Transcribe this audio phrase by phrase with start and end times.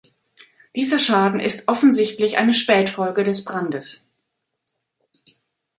[0.75, 4.09] Dieser Schaden ist offensichtlich eine Spätfolge des Brandes.